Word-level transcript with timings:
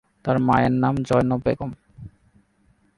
তার 0.25 0.37
মায়ের 0.39 0.73
নাম 0.73 0.95
জয়নব 1.03 1.39
বেগম। 1.45 1.71